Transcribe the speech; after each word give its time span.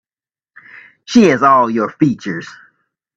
She 1.05 1.25
has 1.25 1.43
all 1.43 1.69
your 1.69 1.91
features. 1.91 2.47